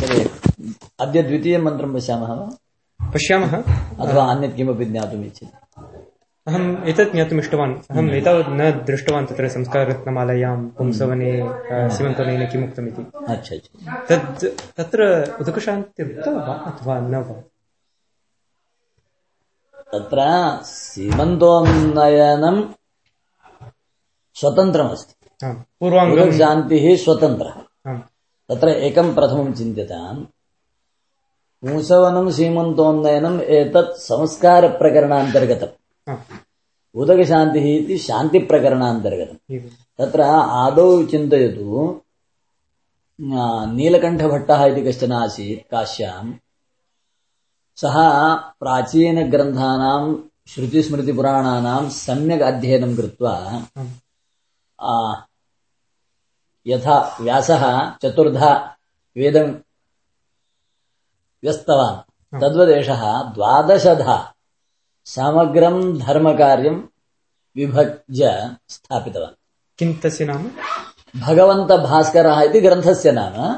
[0.00, 0.30] तर्हि
[1.00, 2.56] अद्य द्वितीयं मन्त्रं पश्यामः वा?
[3.10, 3.62] पश्यामः।
[4.00, 5.48] अथवा अन्यत् किमपि ज्ञातुम् इच्छति?
[6.46, 13.54] अहम् एतत् ज्ञातुम् इष्टवान्। अहम् एतावत् न दृष्टवान् तत्र संस्काररत्नमालायां पुंसवने अ, सीमन्तवनेन किमुक्तमिति। अच्छा
[13.54, 14.44] अच्छा। तत्
[14.76, 17.42] तत्र उदकशान्तिरुक्तं वा अथवा न वा?
[19.92, 20.18] तत्र
[20.64, 22.74] सीमन्तोन्नयनं
[24.34, 25.26] स्वतन्त्रमस्ति।
[26.38, 27.69] शान्तिः स्वतन्त्रः।
[28.48, 30.24] तत्र एकं प्रथमं चिन्त्यताम्।
[31.62, 36.10] पुंसवनं सीमन्तोन्नयनम् एतत् संस्कारप्रकरणान्तर्गतम्।
[36.94, 39.60] उदकशान्तिः इति शान्तिप्रकरणान्तर्गतम्।
[39.98, 42.00] तत्र आदौ चिन्तयतु
[43.72, 46.32] नीलकण्ठभट्टः इति कश्चन आसीत् काश्याम्।
[47.76, 47.94] सः
[48.60, 50.16] प्राचीनग्रन्थानां
[50.48, 53.62] श्रुतिस्मृतिपुराणानां सम्यक् अध्ययनं कृत्वा
[56.70, 58.76] यथा व्यासः चतुर्धा
[59.16, 59.50] वेदं
[61.42, 64.34] व्यस्तवान्। तद्वदेशः द्वादशधा
[65.04, 66.74] समग्रं धर्मकार्यं
[67.56, 69.36] विभज्य स्थापितवान्।
[69.78, 70.50] किं तस्य नाम
[71.20, 73.54] भगवन्तभास्करः इति ग्रन्थस्य नाम।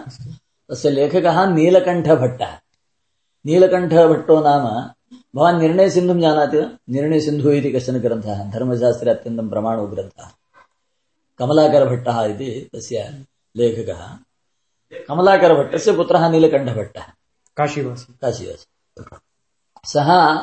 [0.70, 2.50] तस्य लेखकः नीलकण्ठभट्टः।
[3.46, 4.90] नीलकण्ठभट्टो नाम
[5.36, 6.70] भवान् निर्णयसिन्धुं जानाति वा?
[6.90, 10.30] निर्णयसिन्धुः इति कश्चन ग्रन्थः। धर्मशास्त्रे अत्यन्तं प्रमाणो ग्रन्थः।
[11.38, 14.18] कमलाकरभट्टः इति तस्य लेखकः।
[15.08, 17.02] कमलाकरभट्टस्य पुत्रः नीलकण्ठभट्टः।
[17.56, 18.66] काशीवासी। काशीवासी।
[19.84, 20.36] सः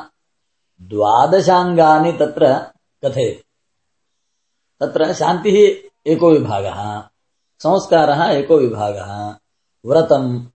[0.81, 2.53] द्वादशाङ्गानि तत्र
[3.05, 3.43] कथयति।
[4.79, 7.01] तत्र शान्तिः एको विभागः
[7.59, 9.37] संस्कारः एको विभागः।
[9.85, 10.47] व्रतम्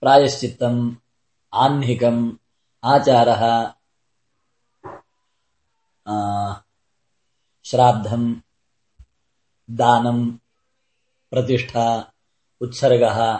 [0.00, 0.94] प्रायश्चित्तम्
[1.54, 2.32] आह्निकम्
[2.84, 3.72] आचारः
[7.72, 8.34] श्राद्धम्
[9.70, 10.30] दानम
[11.30, 12.12] प्रतिष्ठा
[12.60, 13.36] उत्सर्गः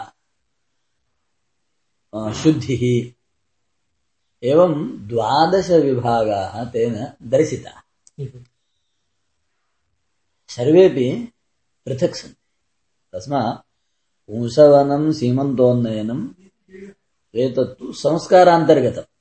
[2.33, 3.13] शुद्धिः
[4.43, 7.81] एवं द्वादशविभागाः तेन दर्शिताः।
[10.47, 11.33] सर्वेपि
[11.85, 12.49] पृथक् सन्ति।
[13.13, 13.65] तस्मात्
[14.27, 16.29] पुंसवनं सीमन्तोन्नयनम्
[17.35, 19.15] एतत्तु संस्कारान्तर्गतम्।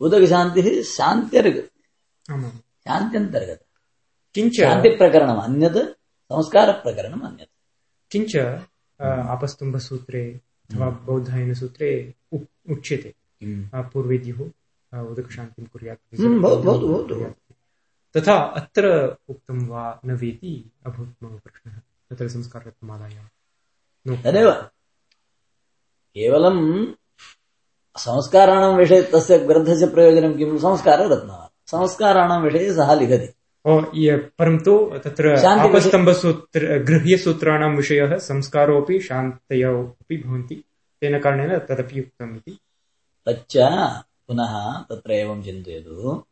[0.00, 1.70] उदकशान्तिः शान्त्यर्ग
[2.60, 3.65] शान्त्यन्तर्गतम्।
[4.36, 5.76] किञ्च शान्तिप्रकरणम् अन्यत्
[6.32, 7.50] संस्कारप्रकरणम् अन्यत्
[8.10, 8.36] किञ्च
[9.02, 10.40] आपस्तम्भसूत्रे
[10.72, 13.14] अथवा बौद्धायनसूत्रे उ- उच्यते।
[13.74, 14.50] अ, पूर्वेद्युः
[15.00, 17.54] उदकशान्तिं कुर्यात्। हम्म, भवतु, भवतु, भवतु।
[18.20, 21.74] तथा अत्र उक्तं वा न वेति अभूत् मम प्रश्नः।
[22.10, 23.24] तत्र संस्काररत्नमालायां
[24.06, 24.50] नोक्तं। तदेव।
[26.14, 26.86] केवलं
[27.96, 33.35] संस्काराणां विषये तस्य ग्रन्थस्य प्रयोजनं किं संस्काररत्नः। संस्काराणां विषये सः लिखति।
[33.68, 40.54] परन्तु तत्र आपस्तम्भसूत्र गृह्यसूत्राणां विषयः संस्कारोऽपि शान्तयौ अपि भवन्ति।
[41.00, 42.58] तेन कारणेन तदपि उक्तम् इति।
[43.26, 43.56] तच्च
[44.28, 46.24] पुनः तत्र एवं चिन्तयतु।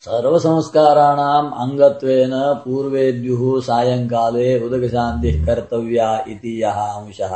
[0.00, 7.32] सर्वसंस्काराणाम् अङ्गत्वेन पूर्वेद्युः सायङ्काले उदकशान्तिः कर्तव्या इति यः अंशः।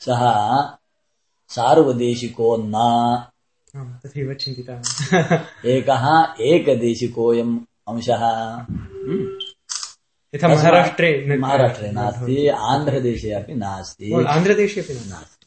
[0.00, 0.62] सः
[1.48, 2.74] सार्वदेशिको न
[3.76, 9.38] तथैव चिन्तितः एकः एकदेशिकोऽयम् अंशः। हम्म।
[10.34, 15.46] यथा महाराष्ट्रे महाराष्ट्रे नास्ति आन्ध्रदेशे अपि नास्ति। आन्ध्रदेशे अपि नास्ति।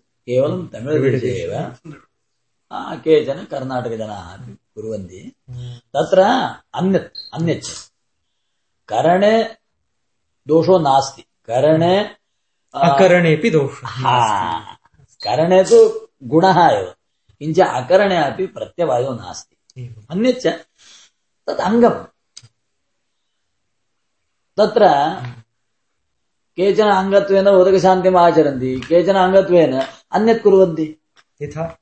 [0.00, 1.74] केवलं तमिळदेशे एव।
[2.72, 5.32] केचन कर्णाटकजनाः अपि कुर्वन्ति।
[5.96, 6.22] तत्र
[6.74, 7.92] अन्यत् अन्यच्च।
[8.88, 9.56] करणे
[10.48, 12.10] दोषो नास्ति। करणे
[12.74, 14.76] अकरणेऽपि दोषः
[15.22, 16.94] करणे तु गुणः एव।
[17.38, 19.56] किञ्च अकरणे अपि प्रत्यवायो नास्ति।
[20.10, 20.46] अन्यच्च
[21.46, 22.04] तत् अङ्गम्।
[24.58, 24.86] तत्र
[26.56, 29.80] केचन अङ्गत्वेन उदकशान्तिम् आचरन्ति केचन अङ्गत्वेन
[30.12, 30.96] अन्यत् कुर्वन्ति।
[31.42, 31.78] यथा।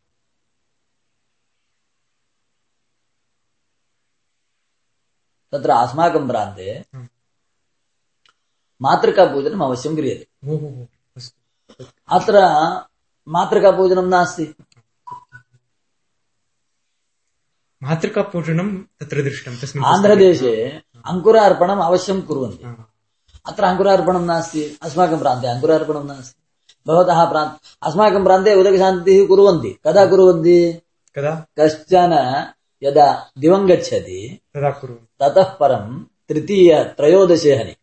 [5.52, 6.84] तत्र अस्माकं प्रान्ते।
[8.82, 10.56] मातृकापूजनम् अवश्यं क्रियते। ओ
[13.28, 14.54] हो हो अस्तु अत्र मातृकापूजनं नास्ति।
[17.82, 22.84] मातृकापूजनं तत्र दृष्टं तस्मिन् आन्ध्रदेशे अङ्कुरार्पणम् अवश्यं कुर्वन्ति।
[23.46, 26.42] अत्र अङ्कुरार्पणं नास्ति अस्माकं प्रान्ते अङ्कुरार्पणं नास्ति।
[26.86, 30.80] भवतः प्रांत अस्माकं प्रान्ते उदकशान्तिः कुर्वन्ति। कदा कुर्वन्ति?
[31.18, 31.46] कदा?
[31.58, 32.46] कश्चन
[32.82, 34.70] यदा दिवं गच्छति तदा
[35.20, 37.76] ततः परं तृतीय त्रयोदशे हनि।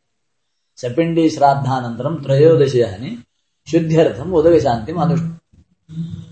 [0.78, 3.24] सपिण्डी श्राद्धानन्तरं त्रयोदशे हनि।
[3.68, 5.16] शुद्ध्यर्थम् उदकशान्तिम् अनु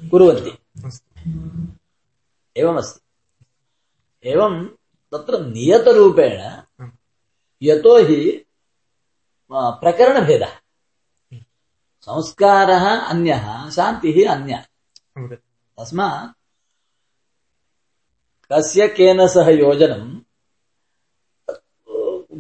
[0.10, 0.52] कुर्वन्ति।
[2.58, 3.02] एवमस्ति।
[4.30, 4.66] एवं
[5.12, 6.40] तत्र नियतरूपेण
[7.62, 8.46] यतो हि
[9.54, 10.54] प्रकरणभेदः।
[12.02, 14.60] संस्कारः अन्यः शान्तिः अन्या।
[15.80, 16.36] तस्मात्
[18.52, 20.20] कस्य केन सह योजनं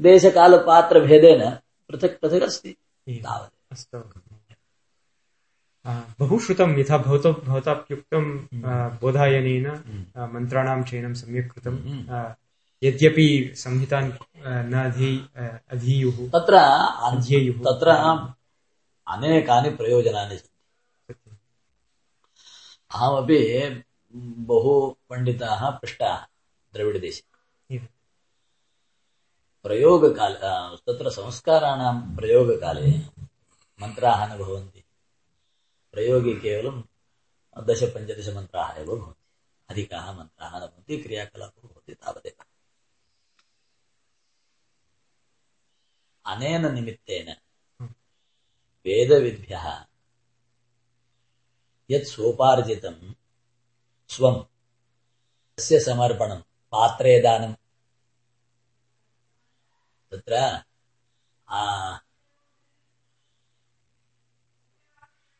[0.01, 1.49] देशकालपात्रभेदेन
[1.89, 2.75] पृथक् पृथक् अस्ति।
[3.09, 4.28] तावत्
[5.89, 9.67] अस्तु आ, बहु श्रुतं यथा भवतो भवताप्युक्तं आ, बोधायनेन
[10.17, 11.75] आ, मन्त्राणां चयनं सम्यक् कृतं
[12.83, 14.11] यद्यपि संहितान्
[14.47, 15.29] न अधी
[15.69, 16.53] अधीयुः तत्र
[17.01, 17.89] अध्येयुः। तत्र
[19.07, 21.37] अनेकानि प्रयोजनानि सन्ति।
[22.95, 23.83] अहमपि
[24.37, 26.17] बहु पण्डिताः पृष्टाः
[26.73, 27.23] द्रविडदेशे।
[29.63, 32.91] प्रयोगकाले तत्र संस्काराणां प्रयोगकाले
[33.81, 34.83] मन्त्राः न भवन्ति।
[35.93, 36.81] प्रयोगे केवलं
[37.67, 39.23] दशपञ्चदशमन्त्राः एव भवन्ति
[39.69, 42.43] अधिकाः मन्त्राः न भवन्ति क्रियाकलापो भवति तावदेव
[46.25, 47.29] अनेन निमित्तेन
[48.85, 49.65] वेदविद्भ्यः
[51.89, 52.97] यत् सोपार्जितं
[54.15, 54.43] स्वं
[55.57, 56.41] तस्य समर्पणं
[56.73, 57.53] पात्रे दानं
[60.11, 60.35] तत्र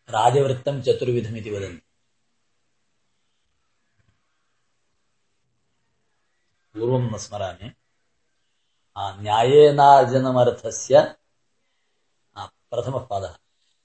[0.10, 1.84] రాజవృత్తం చతుర్విధమితి వదంతి.
[6.76, 7.68] పూర్వం స్మరామి
[9.26, 10.96] న్యాయేనార్జనమర్థస్య
[12.72, 13.26] ప్రథమ పాద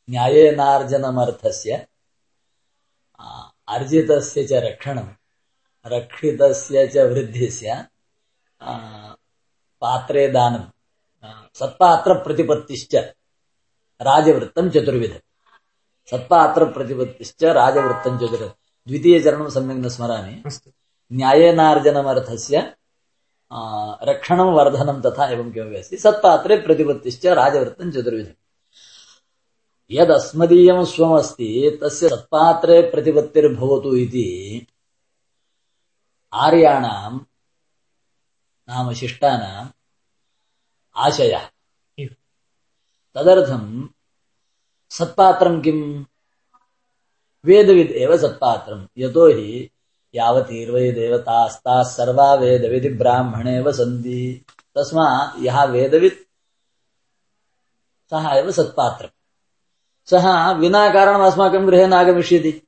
[0.08, 1.72] న్యాయేనార్జనమర్థస్య
[3.68, 5.06] అర్జితస్య చ రక్షణం
[5.86, 7.68] రక్షితస్య చ వృద్ధిస్య
[9.82, 10.64] పాత్రే దానం
[11.60, 12.92] సత్పాత్ర ప్రతిపత్తిశ్చ
[14.00, 15.22] రాజవృత్తం చతుర్విధం.
[16.12, 20.42] पात्रे दानं आ, सत्पात्रप्रतिपत्तिश्च राजवृत्तं चतुर्विधम् सत्पात्रप्रतिपत्तिश्च राजवृत्तं द्वितीयचरणं सम्यक् न स्मरामि।
[21.12, 22.76] न्यायेनार्जनमर्थस्य
[24.02, 28.32] रक्षणं वर्धनं तथा एवं किमपि अस्ति। सत्पात्रे प्रतिपत्तिश्च राजवृत्तं चतुर्विधम्।
[29.90, 34.66] यदस्मदीयं स्वमस्ति तस्य सत्पात्रे प्रतिपत्तिर्भवतु इति
[36.32, 37.18] आर्याणां
[38.68, 39.68] नाम शिष्टानाम्
[40.96, 41.48] आशयः।
[43.14, 43.93] तदर्थं
[44.98, 46.04] सत्पात्रं किम्?
[47.44, 49.70] वेदविद् एव सत्पात्रं। यतो हि
[50.14, 54.44] यावतीर्वै देवतास्ताः सर्वा वेदविधि ब्राह्मणेव सन्ति।
[54.74, 56.14] तस्मात् यः वेदवित्,
[58.10, 59.10] सः एव सत्पात्रम्।
[60.10, 62.62] सः विना कारणम् अस्माकं गृहे नागमिष्यति।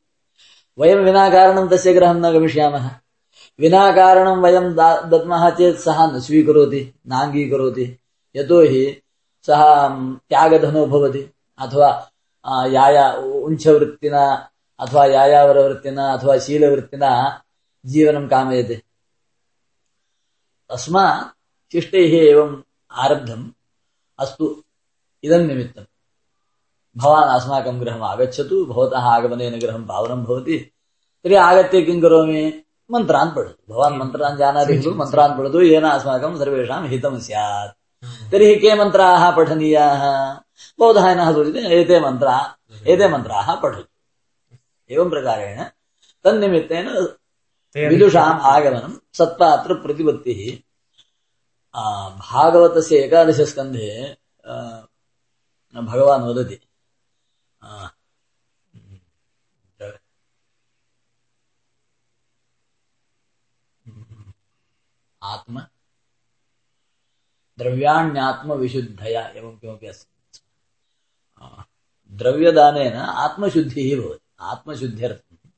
[0.78, 2.90] वयं विना कारणं तस्य गृहं न गमिष्यामः
[3.60, 4.74] विना कारणं वयं
[5.10, 7.98] दद्मः चेत् सः न स्वीकरोति, नाङ्गीकरोति।
[8.36, 9.02] यतो हि
[9.46, 9.88] सः
[10.28, 12.10] त्यागधनो भवति। अथवा
[12.46, 13.06] आ, याया
[13.46, 14.22] उञ्छवृत्तिना
[14.80, 17.10] अथवा यायावरवृत्तिना अथवा शीलवृत्तिना
[17.84, 18.76] जीवनं कामयते
[20.70, 21.26] तस्मात्
[21.72, 22.54] शिष्टैः एवम्
[23.04, 23.44] आरब्धम्
[24.18, 24.46] अस्तु
[25.24, 25.84] इदं निमित्तं
[26.96, 30.58] भवान् अस्माकं गृहम् आगच्छतु भवतः आगमनेन गृहं पावनं भवति
[31.24, 32.42] तर्हि आगत्य किं करोमि
[32.90, 38.74] मन्त्रान् पठतु भवान् मन्त्रान् जानाति खलु मन्त्रान् पठतु येन अस्माकं सर्वेषां हितं स्यात् तर्हि के
[38.74, 40.32] मन्त्राः पठनीयाः?
[40.78, 42.54] बौधायनः सूचिते एते मन्त्राः
[42.86, 43.84] एते मन्त्राः पठतु।
[44.90, 45.64] एवं प्रकारेण
[46.24, 46.88] तन्निमित्तेन
[47.88, 50.66] विदुषाम् आगमनं सत्पात्र प्रतिपत्तिः।
[52.18, 54.16] भागवतस्य एकादशस्कन्धे
[55.74, 56.60] भगवान् वदति।
[57.62, 57.88] आ,
[67.60, 70.38] आत्म द्रव्याण्यात्मविशुद्धया एवं किमपि अस्ति।
[72.10, 75.50] द्रव्यदानेन आत्मशुद्धिः भवति। आत्मशुद्ध्यर्थं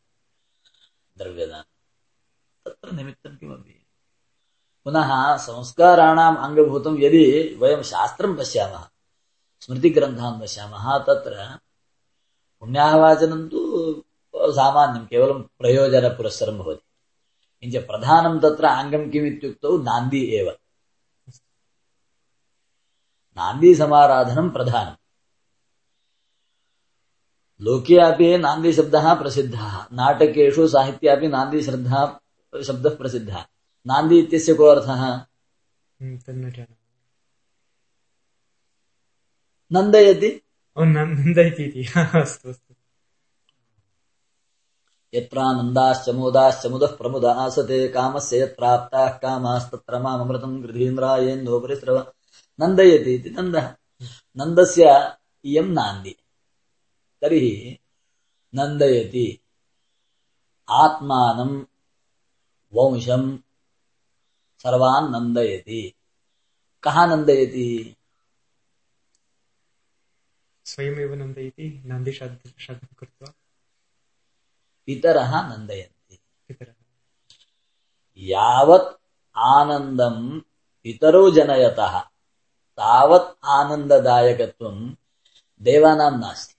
[1.19, 1.62] द्रव्यदानं।
[2.64, 3.87] तत्र निमित्तं किमपि।
[4.85, 8.88] पुनः संस्काराणाम् अङ्गभूतं यदि वयं शास्त्रं पश्यामः,
[9.61, 11.59] स्मृतिग्रन्थान् पश्यामः, तत्र
[12.61, 13.59] पुण्याहवाचनं तु
[14.37, 16.85] सामान्यं, केवलं प्रयोजनपुरस्सरं भवति।
[17.61, 20.59] किञ्च प्रधानं तत्र अङ्गं किम् इत्युक्तौ नान्दी एव।
[23.38, 24.97] नान्दीसमाराधनं प्रधानम्
[27.61, 32.21] लोके अपि नान्दीशब्दः प्रसिद्धः। नाटकेषु साहित्ये अपि नान्दीश्रद्धा
[32.66, 33.45] शब्दः प्रसिद्धः।
[33.87, 35.02] नान्दी इत्यस्य को अर्थः?
[39.73, 40.42] नन्दयति।
[40.78, 42.75] नन्दयति इति अस्तु अस्तु
[45.14, 49.99] यत्रानन्दाश्च मोदाश्च मुदः प्रमुद आसते कामस्य यत्प्राप्ताः कामास्तत्र
[51.61, 52.12] परिस्रव
[52.60, 53.76] नन्दयति इति नन्दः।
[54.36, 54.84] नन्दस्य
[55.44, 56.16] इयं नान्दी।
[57.22, 57.78] तर्हि
[58.54, 59.40] नन्दयति।
[60.70, 61.64] आत्मानं
[62.72, 63.38] वंशं
[64.58, 65.94] सर्वान् नन्दयति।
[66.82, 67.96] कहाँ नन्दयति?
[70.64, 73.34] स्वयमेव नन्दयति नान्दीश्राद्धं श्राद्धं कृत्वा।
[74.86, 76.74] पितरः नन्दयन्ति। पितरः।
[78.18, 79.02] यावत्
[79.36, 80.40] आनन्दम्
[80.82, 82.17] पितरो जनयतः।
[82.78, 84.97] तावत् आनन्ददायकत्वं
[85.62, 86.54] देवानां नास्ति।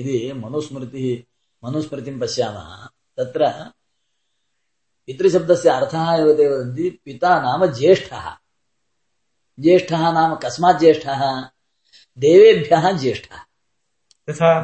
[0.00, 1.22] यदि मनुस्मृतिः
[1.64, 3.72] मनुस्मृतिं पश्यामः तत्र
[5.06, 8.36] पितृशब्दस्य अर्थः एव ते वदन्ति पिता नाम ज्येष्ठः।
[9.60, 11.40] ज्येष्ठः नाम कस्मात् ज्येष्ठः?
[12.18, 13.36] देवेभ्यः ज्येष्ठः।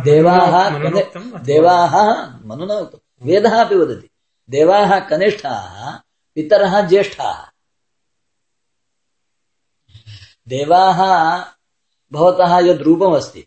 [0.02, 0.71] देवाः
[1.38, 4.11] देवाः मनुना उक्तम् वेदः अपि वदति।
[4.50, 5.99] देवाः कनिष्ठाः
[6.35, 7.58] पितरः ज्येष्ठाः।
[10.49, 11.00] देवाः
[12.12, 13.47] भवतः यद् रूपमस्ति।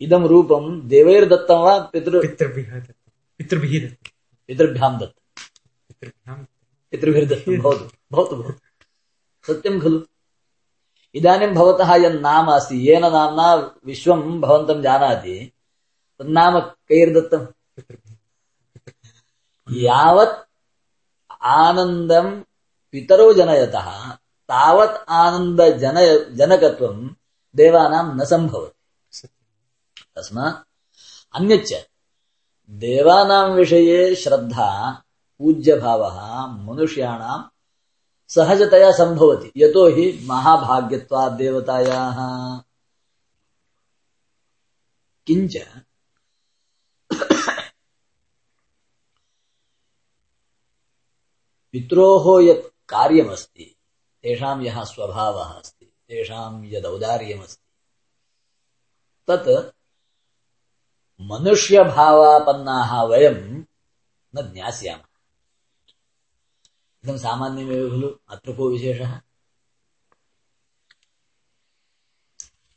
[0.00, 4.10] इदं रूपं देवैर्दत्तं वा पितृ पितृभिः दत्तं पितृभिः दत्तं।
[4.46, 5.42] पितृभ्यां दत्तं।
[5.88, 6.36] पितृभ्यां
[6.90, 8.52] पितृभिर्दत्तं भवतु। भवतु भवतु।
[9.46, 10.00] सत्यं खलु।
[11.14, 13.54] इदानीं भवतः यन्नाम अस्ति येन नाम्ना
[13.86, 15.52] विश्वं भवन्तं जानाति।
[16.18, 18.16] तन्नाम कैर्दत्तम् पितृभिः।
[19.82, 20.50] यावत्
[21.42, 22.40] आनन्दं
[22.92, 24.18] पितरो जनयतः।
[24.50, 25.96] तावत् आनन्दजन
[26.36, 27.14] जनकत्वं
[27.56, 28.78] देवानां न सम्भवति।
[29.10, 30.68] सत्यं तस्मात्
[31.36, 31.74] अन्यच्च,
[32.70, 35.02] देवानां विषये श्रद्धा,
[35.38, 37.48] पूज्यभावः मनुष्याणां
[38.28, 42.18] सहजतया सम्भवति, यतो हि महाभाग्यत्वात् देवतायाः
[45.26, 45.56] किञ्च,
[51.72, 53.76] पित्रोः यत् कार्यमस्ति
[54.22, 57.66] तेषां यः स्वभावः अस्ति, तेषां यदौदार्यमस्ति
[59.30, 59.76] तत्
[61.20, 63.64] मनुष्यभावापन्नाः वयं
[64.34, 65.04] न ज्ञास्यामः।
[67.04, 69.20] इदं सामान्यमेव खलु अत्र को विशेषः।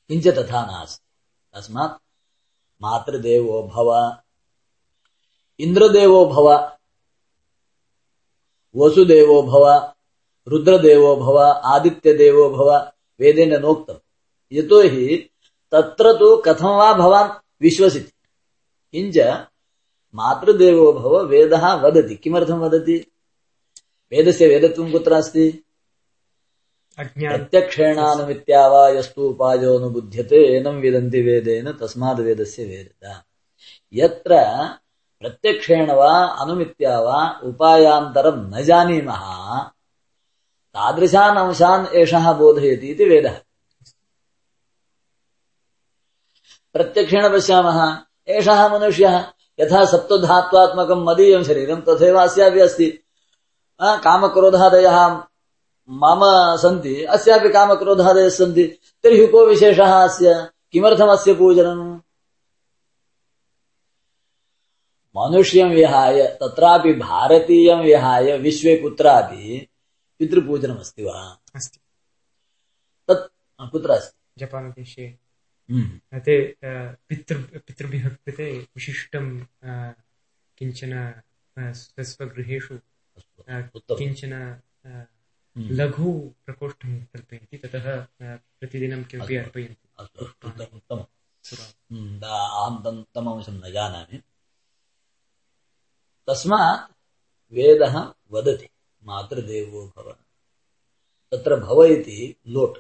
[0.08, 1.10] किञ्च तथा नास्ति।
[1.54, 2.04] तस्मात्
[2.82, 4.18] मातृदेवो भव,
[5.60, 6.78] इन्द्रदेवो भव,
[8.76, 9.93] वसुदेवो भव
[10.48, 11.38] रुद्रदेवो भव
[11.74, 12.72] आदित्यदेवो भव
[13.20, 14.02] वेदेन नोक्तम्
[14.52, 15.18] यतो हि
[15.74, 17.32] तत्र तु कथं वा भवान्
[17.62, 18.12] विश्वसिति
[18.94, 19.18] किञ्च
[20.16, 22.98] मातृदेवो भव वेदः वदति किमर्थं वदति
[24.12, 25.46] वेदस्य वेदत्वं कुत्र अस्ति
[26.98, 33.14] अज्ञान प्रत्यक्षेणानुमित्या वा यस्तु उपायोऽनुबुध्यते एनं विदन्ति वेदेन तस्माद् वेदस्य वेदता
[33.94, 34.42] यत्र
[35.22, 37.20] प्रत्यक्षेण वा अनुमित्या वा
[37.50, 39.24] उपायान्तरं न जानीमः
[40.74, 43.40] तादृशान् अंशान् एषः बोधयति इति वेदः।
[46.74, 49.26] प्रत्यक्षेण पश्यामः, एषः मनुष्यः
[49.60, 53.00] यथा सप्तधात्वात्मकं मदीयं शरीरं तथैव अस्यापि अस्ति।
[53.82, 55.08] कामक्रोधादयः
[55.90, 56.22] मम
[56.58, 62.00] सन्ति, अस्यापि कामक्रोधादयः सन्ति। तर्हि को विशेषः अस्य, किमर्थमस्य पूजनम्
[65.18, 69.70] मनुष्यं विहाय, तत्रापि भारतीयं विहाय, विश्वे कुत्रापि
[70.24, 71.42] पितृपूजनमस्ति वा?
[71.56, 71.80] अस्ति।
[73.08, 73.34] तत्
[73.72, 74.20] कुत्र अस्ति?
[74.38, 75.20] जपान् देशे
[75.72, 76.58] हम्म। ते
[77.10, 79.46] पितृ पितृभ्यः कृते विशिष्टं
[80.58, 81.22] किंचन
[81.60, 82.74] स्व- स्वगृहेषु
[83.76, 84.34] उत्तमम्। किंचन
[84.86, 88.08] हम्म। लघु प्रकोष्ठं कल्पयन्ति ततः
[88.60, 90.08] प्रतिदिनं किमपि अर्पयन्ति।
[90.76, 91.00] उत्तमम्
[91.92, 94.18] हम्म, तमंशं न जानामि।
[96.30, 96.92] तस्मात्
[97.54, 98.70] वेदः वदति।
[99.06, 100.16] मातृदेवो भव।
[101.32, 102.78] तत्र भव इति लोट्।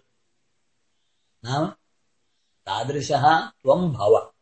[1.45, 1.65] नाम?
[2.65, 4.33] तादृशः त्वं भव।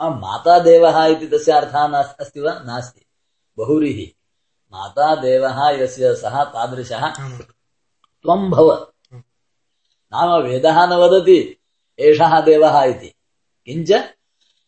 [0.00, 2.58] आ, माता देवः इति तस्य अर्थः नास्- अस्ति वा?
[2.58, 3.06] नास्ति।
[3.58, 4.14] बहुव्रीहि
[4.72, 7.08] माता देवः यस्य सः तादृशः
[8.22, 8.92] त्वं भव।
[10.14, 11.62] नाम वेदः न वदति
[11.98, 13.14] एषः देवः इति।
[13.66, 14.14] किञ्च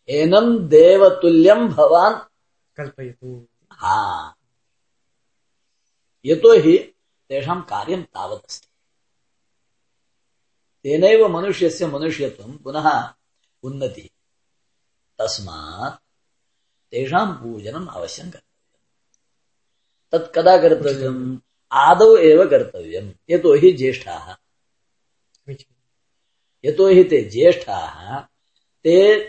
[0.09, 2.15] एनं देवतुल्यं भवान्।
[2.77, 4.35] कल्पयतु। हा।
[6.25, 6.79] यतोहि
[7.29, 8.67] तेषां कार्यं तावदस्ति।
[10.83, 13.15] तेनैव मनुष्यस्य मनुष्यत्वं पुनः
[13.63, 14.09] उन्नतिः।
[15.19, 16.03] तस्मात्
[16.91, 18.45] तेषां पूजनम् अवश्यं कर्तव्यम्।
[20.13, 21.39] तत् कदा कर्तव्यम्?
[21.73, 24.35] आदौ एव कर्तव्यम्। यतोहि ज्येष्ठाः।
[25.35, 25.75] समीचीनं
[26.65, 28.21] यतोहि ते ज्येष्ठाः
[28.83, 29.25] ते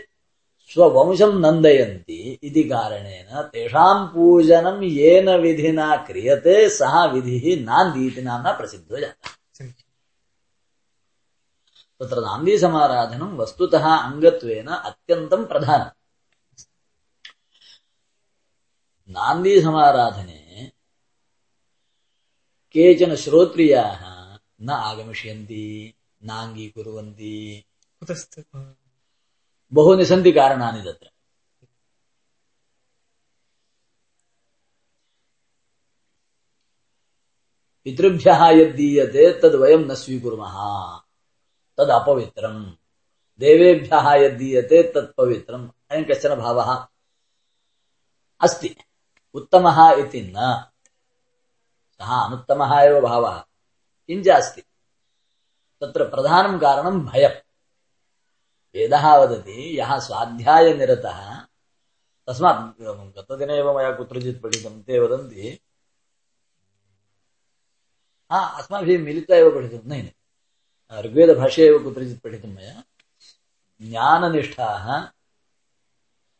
[0.70, 9.00] स्ववंशं नन्दयन्ति इति कारणेन तेषां पूजनं येन विधिना क्रियते सः विधिः नान्दी इति नाम्ना प्रसिद्धो
[9.00, 9.84] जातः समीचीनं
[12.00, 15.94] तत्र नान्दीसमाराधनं वस्तुतः अङ्गत्वेन अत्यन्तं प्रधानम्
[19.08, 20.70] नान्दीसमाराधने
[22.74, 24.00] केचन श्रोत्रियाः
[24.62, 25.64] न आगमिष्यन्ति
[26.22, 27.36] नाङ्गीकुर्वन्ति
[28.00, 28.38] कुतस्त
[29.72, 31.10] बहूनि सन्ति कारणानि तत्र।
[37.84, 40.54] पितृभ्यः यद्दीयते तद् वयं न स्वीकुर्मः।
[41.78, 42.72] तद् अपवित्रम्।
[43.38, 46.86] देवेभ्यः यद्दीयते तत् पवित्रम्। अयं कश्चन भावः
[48.40, 48.76] अस्ति।
[49.34, 50.64] उत्तमः इति न।
[51.92, 53.38] सः अनुत्तमः एव भावः।
[54.06, 54.60] किञ्च अस्ति।
[55.80, 57.45] तत्र प्रधानं कारणं भयम्।
[58.76, 61.20] वेदः वदति यः स्वाध्यायनिरतः
[62.26, 62.82] तस्मात्
[63.16, 65.60] गतदिने एव मया कुत्रचित् पठितं, ते वदन्ति।
[68.32, 70.12] हा, अस्माभिः मिलित्वा एव पठितं, नै
[71.00, 72.82] ऋग्वेदभाष्ये एव कुत्रचित् पठितं मया।
[73.82, 75.00] ज्ञाननिष्ठाः,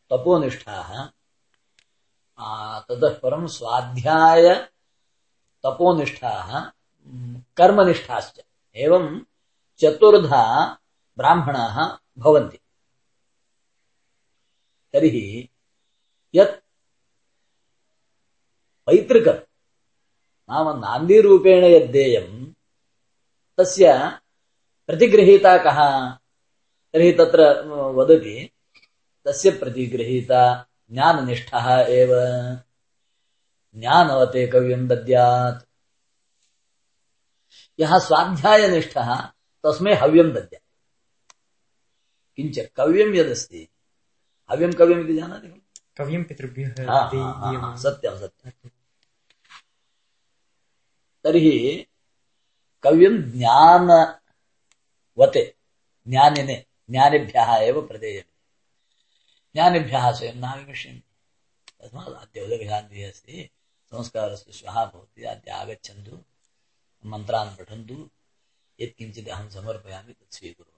[0.09, 1.09] तपोनिष्ठाः
[2.89, 4.55] ततः परं स्वाध्याय
[5.63, 6.71] तपोनिष्ठाः,
[7.57, 8.39] कर्मनिष्ठाश्च।
[8.75, 9.21] एवं
[9.79, 10.43] चतुर्धा
[11.17, 12.57] ब्राह्मणाः भवन्ति।
[14.93, 15.49] तर्हि
[16.35, 16.55] यत्
[18.85, 19.39] पैतृकम्
[20.49, 22.53] नाम नान्दीरूपेण यद्देयम्
[23.57, 24.11] तस्य
[24.87, 26.09] प्रतिगृहीता कः?
[26.93, 28.51] तर्हि तत्र वदति,
[29.25, 32.09] तस्य प्रतिगृहीता ज्ञाननिष्ठः एव।
[33.75, 35.67] ज्ञानवते कव्यम् दद्यात्।
[37.79, 39.21] यः स्वाध्यायनिष्ठः,
[39.63, 40.66] तस्मै हव्यम् दद्यात्।
[42.37, 43.67] किञ्च कव्यम् यदस्ति?
[44.51, 45.59] हव्यम् कव्यम् इति जानाति खलु?
[45.97, 48.29] कव्यं पितृभ्यः हा, सत्यं
[51.23, 51.87] तर्हि
[52.83, 55.55] कव्यम् ज्ञानवते
[56.07, 58.33] ज्ञानिने ज्ञानिभ्यः एव प्रदेयते।
[59.53, 61.03] ज्ञानिभ्यः स्वयं नाविमिष्यन्ति
[61.81, 63.49] तस्मात् अद्य उदगशान्तिः अस्ति।
[63.85, 66.23] संस्कारस्तु श्वः भवति अद्य आगच्छन्तु
[67.05, 68.09] मन्त्रान् पठन्तु
[68.79, 70.76] यत्किञ्चित् अहं समर्पयामि तत् स्वीकुर्वन्तु।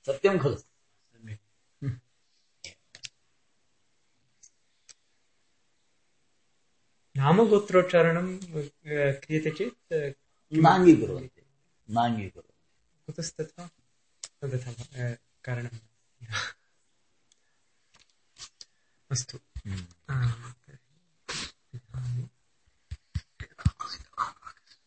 [0.06, 0.56] सत्यं खलु
[7.16, 8.38] नामगोत्रोच्चारणं
[9.24, 10.16] क्रियते चेत्
[10.62, 11.42] माङ्गि कुर्वन्ति
[11.90, 13.70] माङ्गि कुर्वन्ति कुतस्तथा
[15.44, 15.78] कारणम्।
[19.10, 19.86] अस्तु। हम्म।